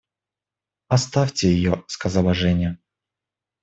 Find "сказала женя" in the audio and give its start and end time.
1.87-2.79